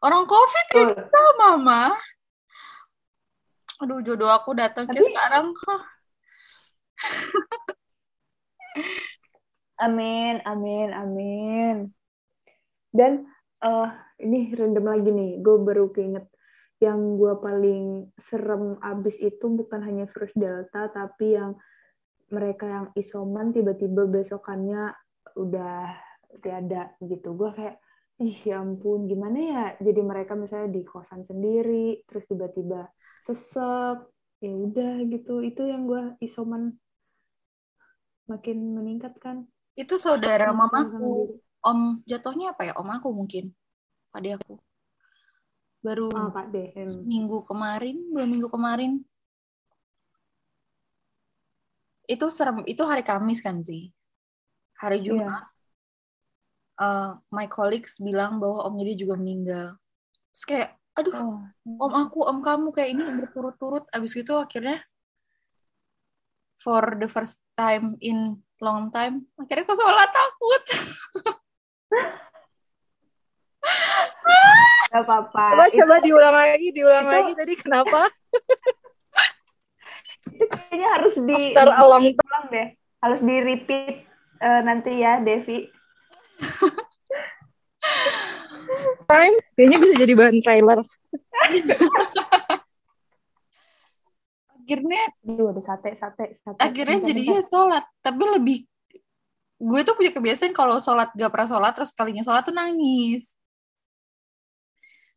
Orang 0.03 0.27
COVID 0.27 0.65
ya 0.71 0.83
Betul. 0.91 1.07
bisa, 1.07 1.21
Mama. 1.39 1.83
Aduh, 3.83 3.99
jodoh 4.03 4.31
aku 4.31 4.55
datang 4.55 4.87
ke 4.87 4.95
Tapi- 4.95 5.07
sekarang. 5.11 5.45
Amin, 9.75 10.39
amin, 10.47 10.89
amin. 10.95 11.75
Dan 12.95 13.27
eh 13.59 13.89
ini 14.23 14.55
random 14.55 14.85
lagi 14.87 15.09
nih, 15.11 15.31
gue 15.43 15.55
baru 15.59 15.91
keinget 15.91 16.23
yang 16.79 17.19
gue 17.19 17.33
paling 17.39 18.07
serem 18.19 18.79
abis 18.79 19.19
itu 19.19 19.47
bukan 19.51 19.83
hanya 19.83 20.07
virus 20.11 20.31
Delta, 20.35 20.87
tapi 20.91 21.35
yang 21.35 21.55
mereka 22.31 22.67
yang 22.67 22.85
isoman 22.95 23.51
tiba-tiba 23.51 24.07
besokannya 24.07 24.95
udah 25.35 25.91
tiada 26.39 26.95
gitu. 27.03 27.35
Gue 27.35 27.51
kayak, 27.51 27.75
ih 28.23 28.37
ya 28.47 28.63
ampun, 28.63 28.99
gimana 29.11 29.37
ya? 29.39 29.63
Jadi 29.85 29.99
mereka 29.99 30.33
misalnya 30.39 30.69
di 30.71 30.81
kosan 30.87 31.21
sendiri, 31.27 32.03
terus 32.07 32.23
tiba-tiba 32.31 32.87
sesek, 33.27 33.97
ya 34.43 34.51
udah 34.51 35.03
gitu. 35.11 35.43
Itu 35.43 35.61
yang 35.67 35.83
gue 35.89 36.15
isoman 36.23 36.75
makin 38.31 38.57
meningkat 38.77 39.13
kan. 39.21 39.45
Itu 39.75 39.99
saudara 39.99 40.49
mamaku. 40.55 41.39
Om 41.65 42.05
jatuhnya 42.05 42.53
apa 42.53 42.61
ya? 42.69 42.73
Om 42.77 42.89
aku 42.97 43.09
mungkin. 43.11 43.51
Adik 44.15 44.39
aku. 44.39 44.61
Baru 45.85 46.09
Ah, 46.15 46.29
Pak 46.33 46.45
D. 46.53 46.55
Hmm. 46.73 47.05
minggu 47.05 47.37
kemarin, 47.49 47.95
dua 48.13 48.25
minggu 48.25 48.49
kemarin. 48.49 48.91
Itu 52.05 52.29
serem, 52.29 52.61
itu 52.69 52.81
hari 52.85 53.01
Kamis 53.01 53.41
kan 53.45 53.61
sih. 53.65 53.89
Hari 54.81 54.97
Iya. 55.01 55.09
Jumat, 55.09 55.43
eh, 56.75 57.11
my 57.29 57.47
colleagues 57.47 57.97
bilang 57.97 58.37
bahwa 58.37 58.67
omnya 58.67 58.91
dia 58.91 58.97
juga 58.99 59.15
meninggal. 59.15 59.67
Terus 60.31 60.43
kayak, 60.45 60.69
aduh, 60.93 61.13
Oh. 61.15 61.39
om 61.79 61.91
aku, 61.93 62.19
om 62.23 62.39
kamu 62.39 62.71
kayak 62.71 62.89
ini 62.91 63.03
berturut-turut. 63.15 63.87
Abis 63.91 64.15
itu 64.15 64.31
akhirnya, 64.31 64.83
for 66.59 66.95
the 66.97 67.07
first 67.07 67.35
time 67.53 67.95
in 67.99 68.35
long 68.59 68.87
time, 68.89 69.27
akhirnya 69.35 69.63
aku 69.63 69.75
sholat 69.75 70.09
takut. 70.11 70.63
Gak 74.85 75.01
apa-apa. 75.03 75.43
Coba, 75.51 75.65
Itu 75.67 75.77
coba 75.83 75.95
diulang 75.99 76.35
lagi, 76.35 76.67
diulang 76.71 77.05
itu- 77.05 77.11
lagi. 77.11 77.31
Tadi 77.35 77.53
kenapa? 77.57 78.01
kayaknya 80.35 80.89
harus 80.99 81.15
di 81.21 81.35
After 81.53 81.69
a 81.71 81.83
long 81.85 82.05
time. 82.11 82.45
deh. 82.51 82.67
Harus 82.99 83.19
di 83.21 83.35
repeat 83.39 83.95
eh, 84.35 84.61
nanti 84.63 84.91
ya, 84.99 85.19
Devi. 85.19 85.69
Kayaknya 89.55 89.77
bisa 89.81 89.93
jadi 89.99 90.13
bahan 90.15 90.37
trailer. 90.43 90.79
Akhirnya 94.65 95.01
Aduh, 95.29 95.53
ada 95.53 95.61
sate, 95.61 95.93
sate, 95.93 96.33
sate. 96.41 96.57
akhirnya 96.57 96.97
Bentar, 96.97 97.09
jadi 97.13 97.21
bentar. 97.21 97.37
ya 97.37 97.41
sholat 97.45 97.83
tapi 98.01 98.23
lebih 98.33 98.57
gue 99.61 99.79
tuh 99.85 99.93
punya 99.93 100.09
kebiasaan 100.09 100.57
kalau 100.57 100.81
sholat 100.81 101.13
gak 101.13 101.29
pernah 101.29 101.45
sholat 101.45 101.71
terus 101.77 101.93
kalinya 101.93 102.25
sholat 102.25 102.41
tuh 102.49 102.55
nangis 102.57 103.37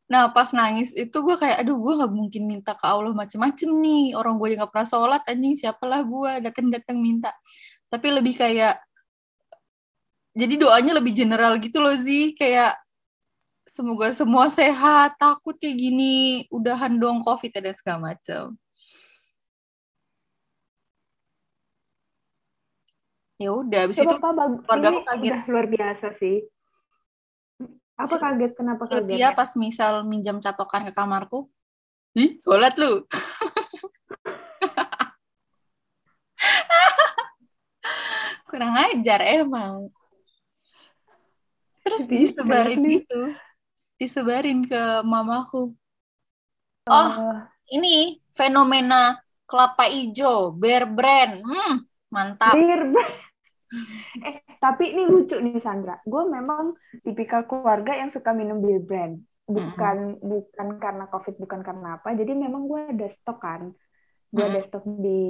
nah 0.04 0.28
pas 0.36 0.52
nangis 0.52 0.92
itu 0.92 1.16
gue 1.16 1.36
kayak 1.40 1.64
aduh 1.64 1.80
gue 1.80 1.92
nggak 2.00 2.12
mungkin 2.12 2.42
minta 2.48 2.72
ke 2.76 2.84
Allah 2.84 3.12
macem-macem 3.12 3.68
nih 3.68 4.16
orang 4.16 4.36
gue 4.36 4.48
yang 4.52 4.68
gak 4.68 4.72
pernah 4.72 4.88
sholat 4.88 5.22
anjing 5.24 5.56
siapalah 5.56 6.00
gue 6.04 6.30
datang 6.44 6.68
datang 6.68 6.96
minta 7.00 7.32
tapi 7.88 8.08
lebih 8.12 8.36
kayak 8.36 8.76
jadi 10.36 10.54
doanya 10.60 10.92
lebih 11.00 11.16
general 11.16 11.56
gitu 11.56 11.80
loh 11.80 11.96
sih 11.96 12.36
kayak 12.36 12.76
semoga 13.68 14.08
semua 14.16 14.48
sehat 14.48 15.20
takut 15.20 15.52
kayak 15.60 15.76
gini 15.76 16.48
udahan 16.48 16.96
dong 16.96 17.20
covid 17.20 17.52
dan 17.52 17.76
segala 17.76 18.12
macam 18.12 18.56
ya 23.38 23.54
udah 23.54 23.86
abis 23.86 24.02
Coba 24.02 24.18
itu 24.18 24.18
apa 24.18 24.50
keluarga 24.66 24.88
aku 24.90 25.00
kaget. 25.06 25.30
udah 25.30 25.42
luar 25.46 25.66
biasa 25.70 26.10
sih. 26.10 26.42
Apa 27.94 28.18
kaget? 28.18 28.52
Kenapa 28.58 28.90
kaget? 28.90 29.14
Dia 29.14 29.30
pas 29.30 29.54
misal 29.54 30.02
minjam 30.02 30.42
catokan 30.42 30.90
ke 30.90 30.92
kamarku, 30.94 31.46
ih 32.18 32.34
sholat 32.42 32.74
lu. 32.74 33.06
Kurang 38.50 38.74
ajar 38.74 39.22
emang. 39.22 39.86
Terus 41.86 42.10
disebarin 42.10 42.82
gitu. 42.90 43.38
Disebarin 43.98 44.62
ke 44.64 45.02
mamaku. 45.02 45.74
Oh, 46.88 47.10
Uh, 47.12 47.44
ini 47.68 48.22
fenomena 48.32 49.20
kelapa 49.44 49.88
hijau, 49.90 50.56
bear 50.56 50.88
brand. 50.88 51.44
Hmm, 51.44 51.84
mantap. 52.08 52.56
Beer 52.56 52.88
brand. 52.88 53.16
eh, 54.28 54.40
tapi 54.56 54.96
ini 54.96 55.04
lucu 55.04 55.36
nih 55.36 55.60
Sandra. 55.60 56.00
Gue 56.04 56.24
memang 56.28 56.72
tipikal 57.04 57.44
keluarga 57.44 57.96
yang 57.96 58.08
suka 58.08 58.32
minum 58.32 58.64
beer 58.64 58.80
brand. 58.80 59.20
Bukan 59.48 60.20
bukan 60.20 60.68
karena 60.76 61.08
COVID, 61.08 61.40
bukan 61.40 61.60
karena 61.64 61.96
apa. 61.96 62.12
Jadi 62.12 62.32
memang 62.36 62.68
gue 62.68 62.80
ada 62.92 63.08
stok 63.08 63.38
kan. 63.40 63.72
Gue 64.28 64.44
ada 64.44 64.60
stok 64.60 64.84
di 65.00 65.20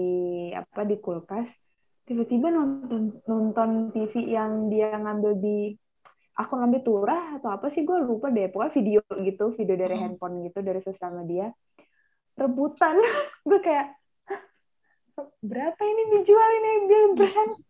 apa 0.55 0.83
di 0.83 0.99
kulkas. 0.99 1.51
Tiba-tiba 2.03 2.51
nonton 2.51 3.23
nonton 3.31 3.95
TV 3.95 4.35
yang 4.35 4.67
dia 4.73 4.91
ngambil 4.99 5.39
di 5.39 5.79
aku 6.38 6.52
ngambil 6.54 6.80
turah 6.80 7.25
atau 7.37 7.50
apa 7.50 7.66
sih 7.68 7.83
gue 7.83 7.99
lupa 7.99 8.30
deh. 8.30 8.47
Pokoknya 8.47 8.73
video 8.73 9.00
gitu, 9.18 9.50
video 9.52 9.75
dari 9.75 9.95
Hmm. 9.95 10.14
handphone 10.14 10.47
gitu 10.47 10.62
dari 10.62 10.78
sosial 10.78 11.11
media. 11.12 11.50
Rebutan. 12.33 12.95
gue 13.49 13.59
kayak 13.59 13.90
"Hah? 14.25 14.40
berapa 15.42 15.83
ini 15.83 16.02
dijual 16.14 16.49
ini 16.54 16.71
beer 16.87 17.07
brand? 17.16 17.52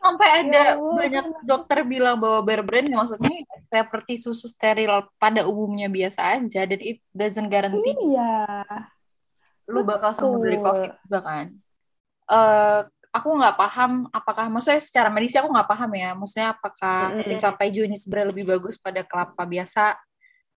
Sampai 0.00 0.28
ada 0.40 0.62
Ya 0.64 0.74
Allah. 0.74 0.96
banyak 0.96 1.24
dokter 1.44 1.78
bilang 1.84 2.16
bahwa 2.16 2.40
bear 2.40 2.62
brand 2.62 2.88
ya 2.88 2.96
maksudnya 2.96 3.36
seperti 3.68 4.16
susu 4.16 4.48
steril 4.48 4.88
pada 5.16 5.44
umumnya 5.44 5.86
biasa 5.86 6.40
aja 6.40 6.64
dan 6.64 6.80
it 6.80 6.98
doesn't 7.12 7.46
guarantee 7.46 7.92
Iya. 8.00 8.64
lu 9.68 9.84
bakal 9.84 10.10
sembuh 10.10 10.40
dari 10.40 10.58
covid 10.58 10.90
juga 11.04 11.18
kan. 11.20 11.46
Eh 12.26 12.80
aku 13.10 13.28
nggak 13.34 13.58
paham 13.58 14.06
apakah 14.14 14.46
maksudnya 14.46 14.78
secara 14.78 15.10
medis 15.10 15.34
aku 15.34 15.50
nggak 15.50 15.68
paham 15.68 15.90
ya. 15.98 16.10
Maksudnya 16.14 16.48
apakah 16.54 17.18
Mm-mm. 17.18 17.26
si 17.26 17.32
kelapa 17.36 17.62
hijau 17.66 17.84
ini 17.86 17.96
sebenarnya 17.98 18.28
lebih 18.30 18.44
bagus 18.46 18.78
pada 18.78 19.02
kelapa 19.02 19.42
biasa? 19.42 19.98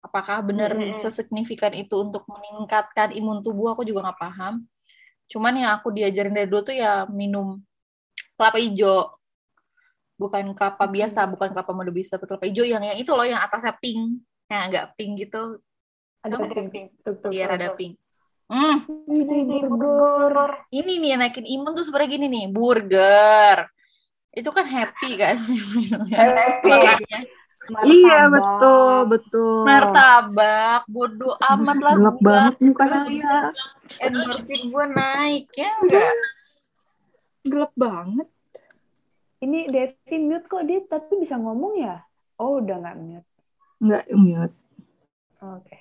Apakah 0.03 0.45
benar 0.45 0.77
Mm-mm. 0.77 0.99
sesignifikan 1.01 1.73
itu 1.73 1.95
untuk 1.97 2.29
meningkatkan 2.29 3.17
imun 3.17 3.41
tubuh? 3.41 3.73
Aku 3.73 3.83
juga 3.89 4.11
nggak 4.11 4.21
paham. 4.21 4.55
Cuman 5.33 5.57
yang 5.57 5.73
aku 5.81 5.89
diajarin 5.97 6.37
dari 6.37 6.49
dulu 6.49 6.63
tuh 6.69 6.77
ya 6.77 7.09
minum 7.09 7.57
kelapa 8.37 8.61
hijau. 8.61 9.17
Bukan 10.21 10.55
kelapa 10.55 10.85
biasa 10.87 11.25
bukan 11.27 11.51
kelapa 11.57 11.73
muda 11.73 11.91
biasa 11.91 12.21
tapi 12.21 12.29
kelapa 12.29 12.47
hijau 12.47 12.69
yang 12.69 12.85
yang 12.85 12.99
itu 13.01 13.11
loh 13.11 13.25
yang 13.25 13.41
atasnya 13.41 13.73
pink. 13.81 14.21
Yang 14.53 14.61
agak 14.69 14.85
pink 15.01 15.13
gitu. 15.25 15.43
Ada 16.23 16.37
pink. 16.39 16.69
pink. 16.71 16.87
Tuh, 17.01 17.17
ada 17.33 17.69
pink 17.75 18.02
hmm 18.53 18.77
Ini 19.09 19.65
burger. 19.65 20.69
ini 20.71 20.93
nih 20.99 21.09
yang 21.11 21.21
naikin 21.21 21.47
imun 21.47 21.73
tuh 21.73 21.83
sebenarnya 21.83 22.11
gini 22.13 22.27
nih 22.29 22.45
burger 22.47 23.65
itu 24.31 24.49
kan 24.49 24.65
happy 24.65 25.11
kan 25.15 25.37
Happy. 26.11 26.69
Iya 27.85 28.27
Martabak. 28.27 28.35
betul 28.35 28.93
betul. 29.09 29.63
martabak 29.63 30.83
bodoh 30.85 31.39
amat 31.39 31.77
lah 31.79 31.95
Gelap 31.95 32.19
banget 32.21 32.55
muka 32.61 32.85
saya. 32.85 33.37
endorfin 34.01 34.63
gue 34.67 34.85
naik 34.91 35.45
ya 35.53 35.71
enggak 35.79 36.13
Gelap 37.43 37.73
banget. 37.73 38.29
Ini 39.39 39.67
Devi 39.67 40.17
mute 40.17 40.47
kok 40.47 40.63
dia 40.63 40.79
tapi 40.85 41.19
bisa 41.19 41.35
ngomong 41.35 41.75
ya? 41.77 41.99
Oh 42.37 42.59
udah 42.59 42.79
nggak 42.79 42.97
mute. 42.97 43.29
Enggak 43.79 44.05
mute. 44.13 44.57
Oke. 45.41 45.79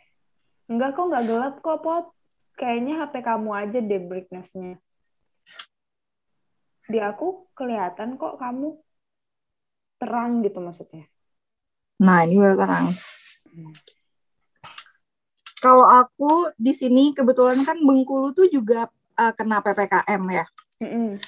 Enggak 0.65 0.89
kok 0.91 1.05
nggak 1.07 1.23
gelap 1.23 1.55
kok 1.61 1.77
pot. 1.79 2.05
Kayaknya 2.59 2.93
HP 3.05 3.13
kamu 3.25 3.49
aja 3.55 3.79
deh 3.79 4.01
brightness-nya. 4.01 4.77
Di 6.91 6.99
aku 6.99 7.47
kelihatan 7.55 8.19
kok 8.19 8.35
kamu 8.37 8.75
terang 10.01 10.41
gitu 10.41 10.59
maksudnya. 10.59 11.05
Nah 12.01 12.25
ini 12.25 12.41
baru 12.41 12.57
terang. 12.57 12.87
Hmm. 13.53 13.73
Kalau 15.61 15.85
aku 15.85 16.49
di 16.57 16.73
sini 16.73 17.13
kebetulan 17.13 17.61
kan 17.61 17.77
Bengkulu 17.77 18.33
tuh 18.33 18.49
juga 18.49 18.89
eh, 19.13 19.33
kena 19.37 19.61
ppkm 19.61 20.23
ya. 20.33 20.45
Mm-mm. 20.81 21.21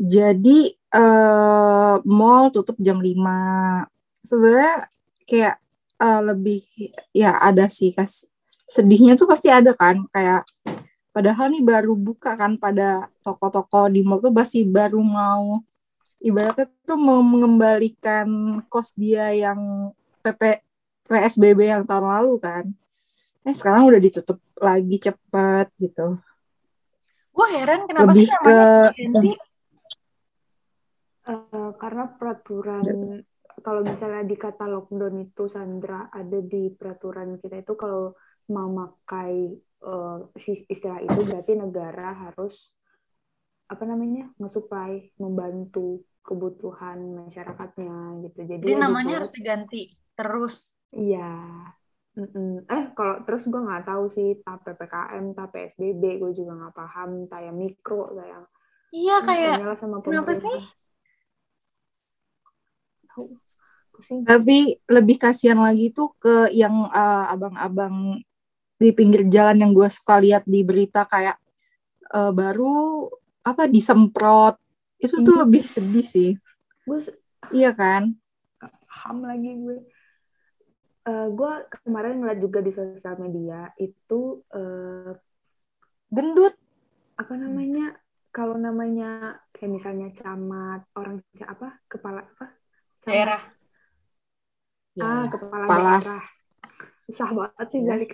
Jadi 0.00 0.72
eh, 0.72 1.94
mall 2.08 2.48
tutup 2.48 2.80
jam 2.80 3.04
5. 3.04 3.84
Sebenarnya 4.24 4.88
kayak 5.28 5.56
eh, 6.00 6.20
lebih 6.24 6.64
ya 7.12 7.36
ada 7.36 7.68
sih 7.68 7.92
kas 7.92 8.24
sedihnya 8.72 9.20
tuh 9.20 9.28
pasti 9.28 9.52
ada 9.52 9.76
kan 9.76 10.00
kayak 10.08 10.48
padahal 11.12 11.52
nih 11.52 11.60
baru 11.60 11.92
buka 11.92 12.32
kan 12.32 12.56
pada 12.56 13.12
toko-toko 13.20 13.92
di 13.92 14.00
mall 14.00 14.24
tuh 14.24 14.32
masih 14.32 14.64
baru 14.64 14.96
mau 15.04 15.60
ibaratnya 16.24 16.72
tuh 16.88 16.96
mau 16.96 17.20
mengembalikan 17.20 18.24
kos 18.72 18.96
dia 18.96 19.28
yang 19.36 19.92
PP 20.24 20.40
PSBB 21.04 21.60
yang 21.68 21.84
tahun 21.84 22.08
lalu 22.08 22.40
kan. 22.40 22.64
Eh 23.44 23.52
sekarang 23.52 23.90
udah 23.90 24.00
ditutup 24.00 24.38
lagi 24.56 24.96
cepet 24.96 25.66
gitu. 25.76 26.16
gue 27.32 27.48
heran 27.58 27.84
kenapa 27.90 28.12
Lebih 28.12 28.24
sih 28.24 28.36
ke- 28.40 29.50
Eh, 31.22 31.70
karena 31.78 32.04
peraturan 32.18 33.22
kalau 33.62 33.86
misalnya 33.86 34.26
di 34.26 34.34
kata 34.34 34.66
lockdown 34.66 35.22
itu 35.22 35.46
Sandra 35.46 36.10
ada 36.10 36.38
di 36.42 36.66
peraturan 36.74 37.38
kita 37.38 37.62
itu 37.62 37.78
kalau 37.78 38.18
memakai 38.50 39.58
si- 40.38 40.66
istilah 40.70 40.98
itu 41.02 41.20
berarti 41.26 41.52
negara 41.58 42.14
harus 42.14 42.70
apa 43.66 43.84
namanya 43.88 44.28
ngesuplai 44.36 45.10
membantu 45.16 46.04
kebutuhan 46.22 47.26
masyarakatnya 47.26 48.22
gitu 48.28 48.38
jadi 48.46 48.60
jadi 48.62 48.72
ya 48.78 48.78
namanya 48.78 49.16
dibuat- 49.16 49.18
harus 49.24 49.32
diganti 49.34 49.82
terus 50.14 50.54
iya 50.92 51.32
eh 52.68 52.84
kalau 52.92 53.24
terus 53.24 53.48
gue 53.48 53.56
nggak 53.56 53.88
tahu 53.88 54.04
sih 54.12 54.36
tak 54.44 54.60
ppkm 54.68 55.24
tak 55.32 55.48
psbb 55.48 56.02
gue 56.20 56.30
juga 56.36 56.52
nggak 56.60 56.74
paham 56.76 57.10
tak 57.26 57.40
yang 57.48 57.56
mikro 57.56 58.12
tak 58.12 58.28
yang 58.28 58.44
iya 58.92 59.16
kayak 59.24 59.56
sama 59.80 60.04
kenapa 60.04 60.36
sih? 60.36 60.58
Tahu. 63.08 63.24
Pusing. 63.92 64.24
Tapi 64.24 64.80
lebih 64.88 65.16
kasihan 65.20 65.60
lagi 65.60 65.92
tuh 65.92 66.12
ke 66.16 66.48
yang 66.52 66.88
eh, 66.92 67.24
abang-abang 67.32 68.20
di 68.82 68.90
pinggir 68.90 69.22
jalan 69.30 69.62
yang 69.62 69.70
gue 69.70 69.86
suka 69.86 70.18
lihat 70.18 70.42
di 70.44 70.66
berita 70.66 71.06
kayak 71.06 71.38
eh, 72.10 72.32
baru 72.34 73.06
apa 73.42 73.70
disemprot 73.70 74.58
itu 74.98 75.22
tuh 75.22 75.34
Hmm. 75.34 75.42
lebih 75.46 75.62
sedih 75.62 76.06
sih. 76.06 76.30
Gue 76.82 76.98
se- 76.98 77.18
Iya 77.50 77.70
kan? 77.74 78.14
ham 79.02 79.18
lagi 79.22 79.50
gue. 79.58 79.78
Eh, 81.02 81.28
gue 81.34 81.52
kemarin 81.82 82.22
ngeliat 82.22 82.38
juga 82.38 82.62
di 82.62 82.70
sosial 82.70 83.18
media 83.18 83.70
itu 83.74 84.46
eh, 84.54 85.10
Gendut. 86.12 86.54
apa 87.18 87.34
namanya 87.34 87.98
kalau 88.30 88.56
namanya 88.56 89.42
kayak 89.52 89.72
misalnya 89.76 90.08
camat 90.16 90.86
orang 90.96 91.20
apa 91.44 91.78
kepala 91.90 92.24
apa 92.24 92.46
Camat. 93.02 93.06
daerah 93.10 93.42
ah 95.02 95.24
kepala, 95.28 95.64
kepala. 95.66 95.92
daerah 95.98 96.22
susah 97.04 97.28
banget 97.34 97.66
sih 97.72 97.80
dari 97.82 98.06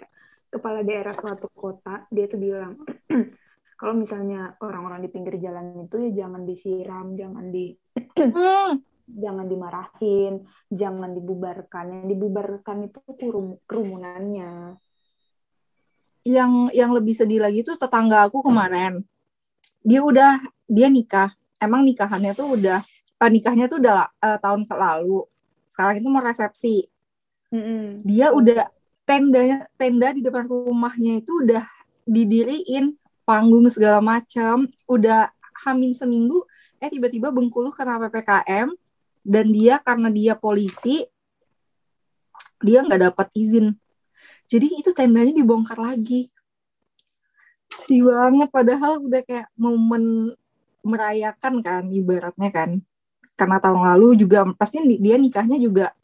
kepala 0.48 0.80
daerah 0.80 1.12
suatu 1.12 1.48
kota 1.52 2.08
dia 2.08 2.24
tuh 2.28 2.40
bilang 2.40 2.80
kalau 3.80 3.94
misalnya 3.94 4.56
orang-orang 4.64 5.04
di 5.04 5.10
pinggir 5.12 5.36
jalan 5.38 5.86
itu 5.86 5.96
ya 6.08 6.10
jangan 6.24 6.42
disiram 6.48 7.06
jangan 7.14 7.44
di 7.52 7.72
hmm. 8.18 8.72
jangan 9.08 9.46
dimarahin 9.46 10.34
jangan 10.72 11.10
dibubarkan 11.12 11.84
yang 11.92 12.06
dibubarkan 12.08 12.76
itu 12.88 13.00
kerumunannya 13.68 14.76
Yang 16.28 16.52
yang 16.76 16.90
lebih 16.92 17.14
sedih 17.16 17.40
lagi 17.40 17.64
tuh 17.64 17.80
tetangga 17.80 18.28
aku 18.28 18.44
kemarin. 18.44 19.00
Dia 19.80 20.04
udah 20.04 20.36
dia 20.68 20.92
nikah. 20.92 21.32
Emang 21.56 21.88
nikahannya 21.88 22.36
tuh 22.36 22.52
udah 22.52 22.84
eh, 23.16 23.30
nikahnya 23.32 23.64
tuh 23.64 23.80
udah 23.80 24.12
eh, 24.20 24.36
tahun 24.36 24.68
lalu. 24.68 25.24
Sekarang 25.72 25.96
itu 25.96 26.08
mau 26.12 26.20
resepsi. 26.20 26.84
Mm-mm. 27.48 28.04
dia 28.04 28.28
udah 28.28 28.68
tendanya 29.08 29.64
tenda 29.80 30.12
di 30.12 30.20
depan 30.20 30.44
rumahnya 30.44 31.24
itu 31.24 31.40
udah 31.40 31.64
didiriin 32.04 32.92
panggung 33.24 33.64
segala 33.72 34.04
macam 34.04 34.68
udah 34.84 35.32
hamin 35.64 35.96
seminggu 35.96 36.44
eh 36.76 36.92
tiba-tiba 36.92 37.32
Bengkulu 37.32 37.72
kena 37.72 37.96
ppkm 37.96 38.68
dan 39.24 39.46
dia 39.48 39.80
karena 39.80 40.12
dia 40.12 40.36
polisi 40.36 41.08
dia 42.62 42.82
nggak 42.82 43.12
dapat 43.12 43.28
izin. 43.38 43.74
Jadi 44.50 44.82
itu 44.82 44.90
tendanya 44.90 45.30
dibongkar 45.30 45.78
lagi. 45.78 46.26
Sedih 47.68 48.08
banget 48.10 48.48
padahal 48.50 48.98
udah 48.98 49.22
kayak 49.22 49.46
momen 49.54 50.34
merayakan 50.82 51.60
kan 51.62 51.84
ibaratnya 51.92 52.50
kan. 52.50 52.70
Karena 53.38 53.62
tahun 53.62 53.94
lalu 53.94 54.26
juga 54.26 54.42
pasti 54.58 54.82
dia 54.98 55.14
nikahnya 55.14 55.60
juga 55.60 55.94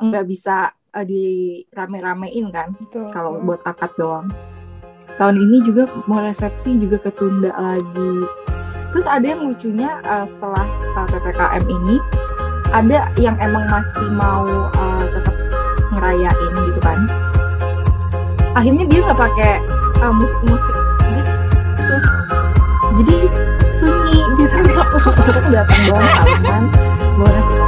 nggak 0.00 0.24
bisa 0.24 0.72
uh, 0.94 1.04
dirame-ramein 1.04 2.46
kan 2.54 2.72
kalau 3.10 3.42
buat 3.42 3.60
akad 3.66 3.90
doang. 3.98 4.30
Tahun 5.14 5.36
ini 5.38 5.62
juga 5.62 5.86
mau 6.10 6.18
resepsi 6.18 6.74
juga 6.78 6.98
ketunda 6.98 7.54
lagi. 7.54 8.26
Terus 8.94 9.06
ada 9.10 9.26
yang 9.26 9.50
lucunya 9.50 9.98
uh, 10.06 10.26
setelah 10.26 10.66
uh, 10.94 11.06
ppkm 11.10 11.64
ini 11.66 11.98
ada 12.74 13.06
yang 13.18 13.38
emang 13.38 13.66
masih 13.70 14.06
mau 14.14 14.70
uh, 14.74 15.04
tetap 15.10 15.34
ngerayain 15.94 16.52
gitu 16.70 16.80
kan. 16.82 17.06
Akhirnya 18.54 18.86
dia 18.86 19.00
nggak 19.02 19.18
pakai 19.18 19.52
uh, 20.02 20.14
musik-musik 20.14 20.76
gitu. 21.14 21.96
Jadi 23.02 23.18
sunyi 23.74 24.18
gitu. 24.38 24.58
Datang 25.54 25.80
doang 25.86 26.06
salaman, 26.18 26.64
bawa 27.18 27.30
nasi 27.30 27.63